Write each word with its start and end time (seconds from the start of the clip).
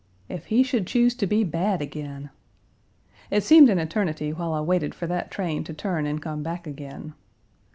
If 0.27 0.47
he 0.47 0.63
should 0.63 0.87
choose 0.87 1.13
to 1.13 1.27
be 1.27 1.43
bad 1.43 1.79
again! 1.79 2.31
It 3.29 3.43
seemed 3.43 3.69
an 3.69 3.77
eternity 3.77 4.33
while 4.33 4.51
I 4.51 4.61
waited 4.61 4.95
for 4.95 5.05
that 5.05 5.29
train 5.29 5.63
to 5.65 5.75
turn 5.75 6.07
and 6.07 6.19
come 6.19 6.41
back 6.41 6.65
again. 6.65 7.13